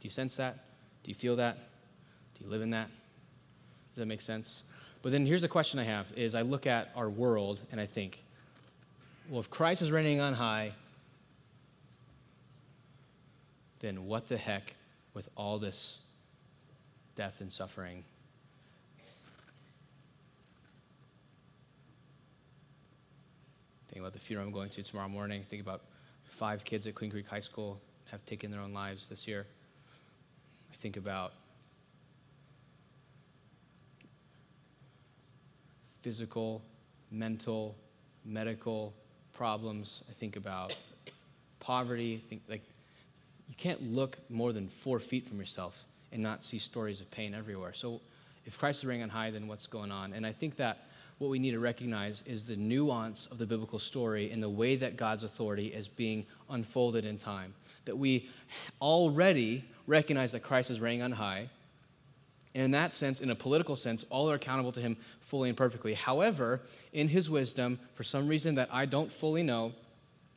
[0.00, 0.58] Do you sense that?
[1.04, 1.56] Do you feel that?
[2.36, 2.88] Do you live in that?
[3.94, 4.62] Does that make sense?
[5.06, 7.86] But then here's the question I have is I look at our world and I
[7.86, 8.24] think,
[9.30, 10.72] well, if Christ is reigning on high,
[13.78, 14.74] then what the heck
[15.14, 15.98] with all this
[17.14, 18.02] death and suffering?
[23.86, 25.44] Think about the funeral I'm going to tomorrow morning.
[25.48, 25.82] Think about
[26.24, 27.80] five kids at Queen Creek High School
[28.10, 29.46] have taken their own lives this year.
[30.72, 31.32] I think about
[36.06, 36.62] physical,
[37.10, 37.74] mental,
[38.24, 38.94] medical
[39.32, 40.04] problems.
[40.08, 40.72] I think about
[41.58, 42.22] poverty.
[42.24, 42.62] I think like
[43.48, 45.76] you can't look more than four feet from yourself
[46.12, 47.72] and not see stories of pain everywhere.
[47.74, 48.00] So
[48.44, 50.12] if Christ is reigning on high, then what's going on?
[50.12, 50.86] And I think that
[51.18, 54.76] what we need to recognize is the nuance of the biblical story and the way
[54.76, 57.52] that God's authority is being unfolded in time.
[57.84, 58.30] That we
[58.80, 61.50] already recognize that Christ is reigning on high,
[62.56, 65.58] and in that sense, in a political sense, all are accountable to him fully and
[65.58, 65.92] perfectly.
[65.92, 66.62] However,
[66.94, 69.72] in his wisdom, for some reason that I don't fully know,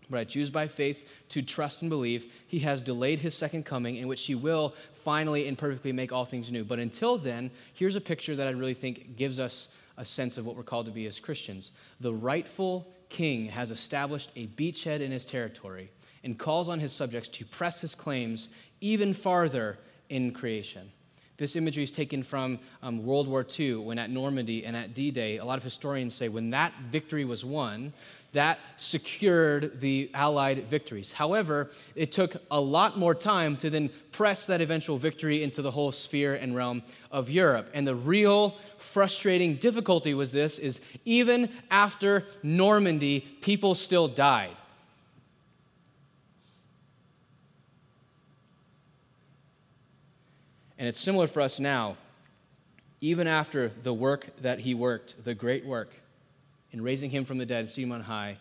[0.10, 3.96] but I choose by faith to trust and believe, he has delayed his second coming,
[3.96, 6.66] in which he will finally and perfectly make all things new.
[6.66, 10.46] But until then, here's a picture that I really think gives us a sense of
[10.46, 11.72] what we're called to be as Christians.
[12.02, 15.90] The rightful king has established a beachhead in his territory
[16.26, 18.50] and calls on his subjects to press his claims
[18.82, 20.92] even farther in creation.
[21.40, 25.10] This imagery is taken from um, World War II, when at Normandy and at D
[25.10, 27.94] Day, a lot of historians say when that victory was won,
[28.34, 31.14] that secured the Allied victories.
[31.14, 35.72] However, it took a lot more time to then press that eventual victory into the
[35.72, 37.70] whole sphere and realm of Europe.
[37.74, 44.56] And the real frustrating difficulty was this is even after Normandy, people still died.
[50.80, 51.98] And it's similar for us now.
[53.02, 55.94] Even after the work that he worked, the great work
[56.72, 58.38] in raising him from the dead, and seeing him on high,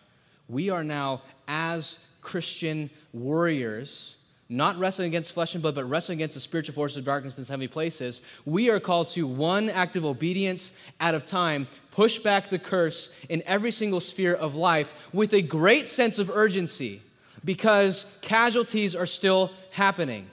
[0.47, 4.15] we are now, as Christian warriors,
[4.47, 7.45] not wrestling against flesh and blood, but wrestling against the spiritual forces of darkness in
[7.45, 12.49] heavenly places, we are called to one act of obedience at a time, push back
[12.49, 17.01] the curse in every single sphere of life with a great sense of urgency
[17.43, 20.29] because casualties are still happening.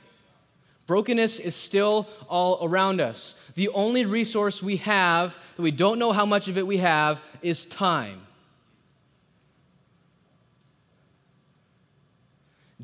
[0.86, 3.34] Brokenness is still all around us.
[3.54, 7.20] The only resource we have, that we don't know how much of it we have,
[7.42, 8.22] is time.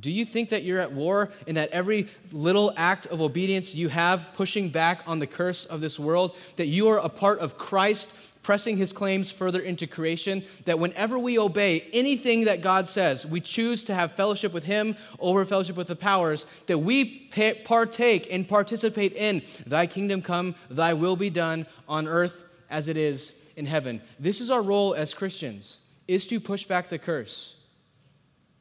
[0.01, 3.89] Do you think that you're at war and that every little act of obedience you
[3.89, 7.57] have pushing back on the curse of this world, that you are a part of
[7.57, 8.13] Christ
[8.43, 13.41] pressing his claims further into creation, that whenever we obey anything that God says, we
[13.41, 17.31] choose to have fellowship with him over fellowship with the powers, that we
[17.65, 22.97] partake and participate in thy kingdom come, thy will be done on earth as it
[22.97, 24.01] is in heaven.
[24.19, 25.79] This is our role as Christians,
[26.09, 27.55] is to push back the curse,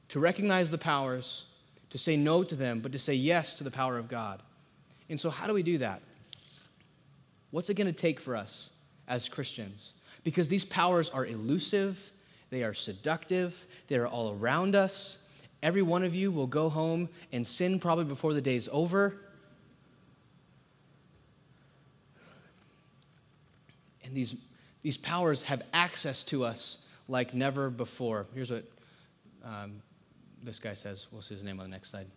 [0.09, 1.45] to recognize the powers,
[1.89, 4.41] to say no to them, but to say yes to the power of God.
[5.09, 6.01] And so how do we do that?
[7.49, 8.69] What's it going to take for us?
[9.11, 9.91] As Christians
[10.23, 12.11] because these powers are elusive,
[12.49, 15.17] they are seductive, they are all around us.
[15.61, 19.17] Every one of you will go home and sin probably before the day's over.
[24.03, 24.35] And these,
[24.81, 28.27] These powers have access to us like never before.
[28.33, 28.63] Here's what
[29.43, 29.81] um,
[30.41, 31.07] this guy says.
[31.11, 32.07] We'll see his name on the next slide.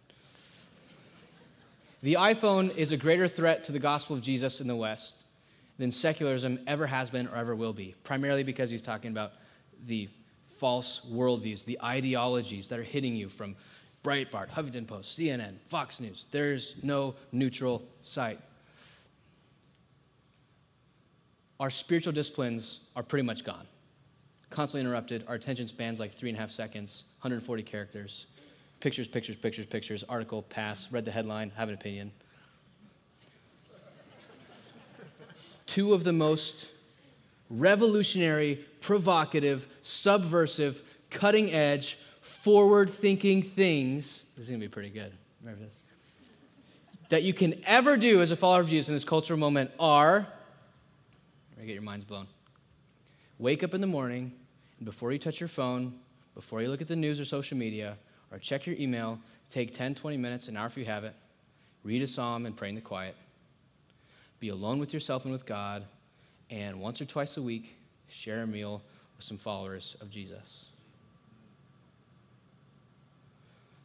[2.02, 5.23] The iPhone is a greater threat to the gospel of Jesus in the West
[5.78, 9.32] than secularism ever has been or ever will be, primarily because he's talking about
[9.86, 10.08] the
[10.58, 13.56] false worldviews, the ideologies that are hitting you from
[14.04, 16.26] Breitbart, Huffington Post, CNN, Fox News.
[16.30, 18.40] There's no neutral site.
[21.58, 23.66] Our spiritual disciplines are pretty much gone.
[24.50, 25.24] Constantly interrupted.
[25.26, 28.26] Our attention spans like three and a half seconds, 140 characters.
[28.80, 30.04] Pictures, pictures, pictures, pictures.
[30.08, 30.88] Article, pass.
[30.92, 32.12] Read the headline, have an opinion.
[35.66, 36.66] Two of the most
[37.50, 44.22] revolutionary, provocative, subversive, cutting edge, forward thinking things.
[44.36, 45.12] This is going to be pretty good.
[45.40, 45.74] Remember this.
[47.10, 50.26] That you can ever do as a follower of Jesus in this cultural moment are,
[51.58, 52.26] get your minds blown.
[53.38, 54.32] Wake up in the morning,
[54.78, 55.94] and before you touch your phone,
[56.34, 57.96] before you look at the news or social media,
[58.30, 59.18] or check your email,
[59.50, 61.14] take 10, 20 minutes, an hour if you have it,
[61.82, 63.16] read a psalm and pray in the quiet.
[64.40, 65.84] Be alone with yourself and with God,
[66.50, 67.76] and once or twice a week,
[68.08, 68.82] share a meal
[69.16, 70.66] with some followers of Jesus.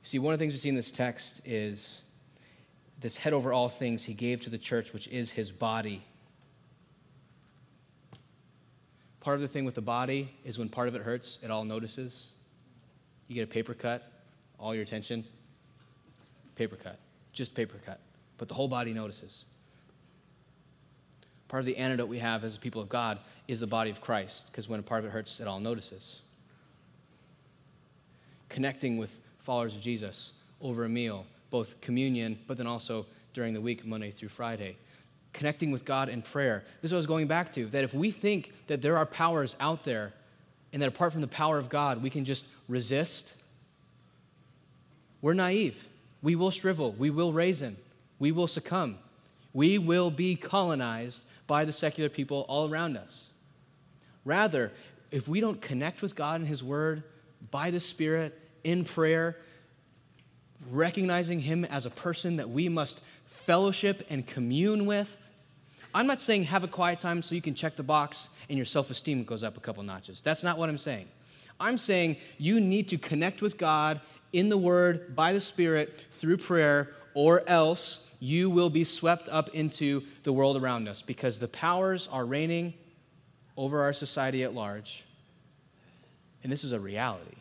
[0.04, 2.02] See, one of the things we see in this text is
[3.00, 6.04] this head over all things he gave to the church, which is his body.
[9.20, 11.64] Part of the thing with the body is when part of it hurts, it all
[11.64, 12.28] notices.
[13.28, 14.12] You get a paper cut,
[14.58, 15.24] all your attention,
[16.56, 16.98] paper cut,
[17.32, 18.00] just paper cut.
[18.38, 19.46] But the whole body notices.
[21.50, 24.46] Part of the antidote we have as people of God is the body of Christ,
[24.48, 26.22] because when a part of it hurts, it all notices.
[28.48, 30.32] Connecting with followers of Jesus
[30.62, 34.78] over a meal, both communion, but then also during the week, Monday through Friday.
[35.34, 36.64] Connecting with God in prayer.
[36.82, 39.06] This is what I was going back to that if we think that there are
[39.06, 40.14] powers out there
[40.72, 43.34] and that apart from the power of God, we can just resist,
[45.22, 45.88] we're naive.
[46.22, 47.78] We will shrivel, we will raisin,
[48.20, 48.98] we will succumb,
[49.54, 53.24] we will be colonized by the secular people all around us.
[54.24, 54.72] Rather,
[55.12, 57.04] if we don't connect with God and His Word
[57.50, 59.36] by the Spirit in prayer,
[60.70, 65.10] recognizing Him as a person that we must fellowship and commune with.
[65.94, 68.66] I'm not saying have a quiet time so you can check the box and your
[68.66, 70.22] self esteem goes up a couple notches.
[70.22, 71.08] That's not what I'm saying.
[71.60, 74.00] I'm saying you need to connect with God
[74.32, 79.50] in the Word, by the Spirit, through prayer, or else you will be swept up
[79.50, 82.74] into the world around us because the powers are reigning
[83.56, 85.04] over our society at large.
[86.44, 87.38] And this is a reality.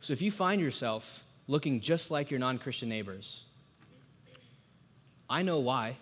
[0.00, 3.42] So if you find yourself looking just like your non Christian neighbors,
[5.28, 5.96] I know why.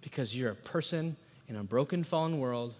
[0.00, 1.16] Because you're a person
[1.48, 2.74] in a broken, fallen world,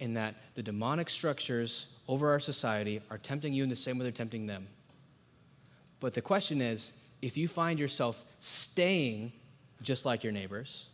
[0.00, 4.02] and that the demonic structures over our society are tempting you in the same way
[4.02, 4.66] they're tempting them.
[6.04, 6.92] But the question is
[7.22, 9.32] if you find yourself staying
[9.80, 10.84] just like your neighbors,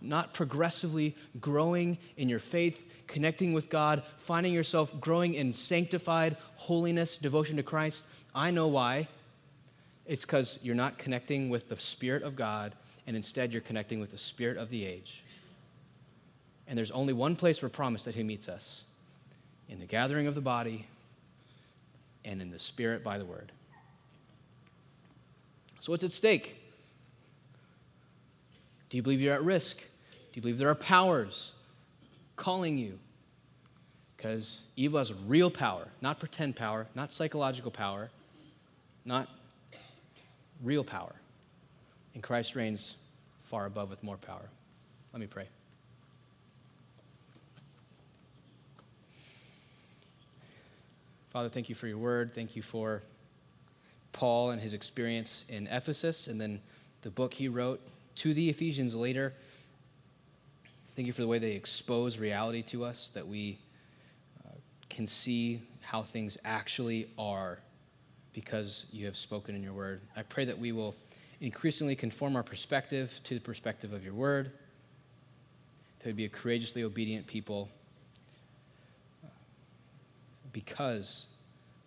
[0.00, 7.18] not progressively growing in your faith, connecting with God, finding yourself growing in sanctified holiness,
[7.18, 9.08] devotion to Christ, I know why.
[10.06, 12.76] It's because you're not connecting with the Spirit of God,
[13.08, 15.24] and instead you're connecting with the Spirit of the age.
[16.68, 18.84] And there's only one place we're promised that He meets us
[19.68, 20.86] in the gathering of the body
[22.24, 23.50] and in the Spirit by the Word.
[25.80, 26.56] So, what's at stake?
[28.90, 29.78] Do you believe you're at risk?
[29.78, 29.84] Do
[30.34, 31.52] you believe there are powers
[32.36, 32.98] calling you?
[34.16, 38.10] Because evil has real power, not pretend power, not psychological power,
[39.04, 39.28] not
[40.62, 41.14] real power.
[42.14, 42.94] And Christ reigns
[43.44, 44.48] far above with more power.
[45.12, 45.46] Let me pray.
[51.30, 52.34] Father, thank you for your word.
[52.34, 53.02] Thank you for
[54.16, 56.60] Paul and his experience in Ephesus and then
[57.02, 57.80] the book he wrote
[58.16, 59.34] to the Ephesians later.
[60.96, 63.58] Thank you for the way they expose reality to us, that we
[64.42, 64.52] uh,
[64.88, 67.58] can see how things actually are
[68.32, 70.00] because you have spoken in your word.
[70.16, 70.94] I pray that we will
[71.42, 74.50] increasingly conform our perspective to the perspective of your word,
[75.98, 77.68] that we'd be a courageously obedient people
[80.54, 81.26] because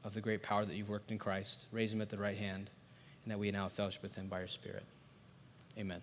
[0.04, 1.66] of the great power that you've worked in Christ.
[1.72, 2.70] Raise him at the right hand,
[3.24, 4.84] and that we now fellowship with him by your Spirit.
[5.78, 6.02] Amen.